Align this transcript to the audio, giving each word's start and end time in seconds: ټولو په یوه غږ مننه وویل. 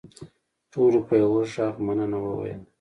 ټولو 0.71 0.99
په 1.07 1.13
یوه 1.21 1.41
غږ 1.55 1.75
مننه 1.85 2.17
وویل. 2.21 2.61